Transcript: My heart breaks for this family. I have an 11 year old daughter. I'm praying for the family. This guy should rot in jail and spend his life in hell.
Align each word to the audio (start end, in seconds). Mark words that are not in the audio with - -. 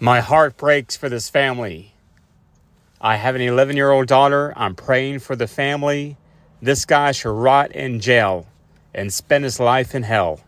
My 0.00 0.20
heart 0.20 0.56
breaks 0.56 0.96
for 0.96 1.08
this 1.08 1.28
family. 1.28 1.94
I 3.00 3.14
have 3.14 3.36
an 3.36 3.40
11 3.40 3.76
year 3.76 3.92
old 3.92 4.08
daughter. 4.08 4.52
I'm 4.56 4.74
praying 4.74 5.20
for 5.20 5.36
the 5.36 5.46
family. 5.46 6.16
This 6.60 6.84
guy 6.84 7.12
should 7.12 7.30
rot 7.30 7.70
in 7.70 8.00
jail 8.00 8.48
and 8.92 9.12
spend 9.12 9.44
his 9.44 9.60
life 9.60 9.94
in 9.94 10.02
hell. 10.02 10.40